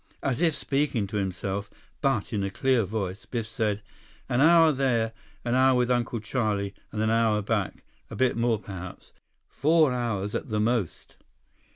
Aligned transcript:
As 0.23 0.41
if 0.41 0.55
speaking 0.55 1.05
to 1.05 1.17
himself, 1.17 1.69
but 2.01 2.33
in 2.33 2.43
a 2.43 2.49
clear 2.49 2.85
voice, 2.85 3.27
Biff 3.27 3.45
said, 3.47 3.83
"An 4.27 4.41
hour 4.41 4.71
there, 4.71 5.11
an 5.45 5.53
hour 5.53 5.75
with 5.75 5.91
Uncle 5.91 6.19
Charlie, 6.19 6.73
and 6.91 7.03
an 7.03 7.11
hour 7.11 7.43
back—a 7.43 8.15
bit 8.15 8.35
more, 8.35 8.57
perhaps. 8.57 9.13
Four 9.47 9.93
hours 9.93 10.33
at 10.33 10.49
the 10.49 10.59
most." 10.59 11.17